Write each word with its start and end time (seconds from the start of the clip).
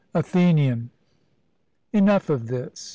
ATHENIAN: 0.15 0.89
Enough 1.93 2.31
of 2.31 2.47
this. 2.47 2.89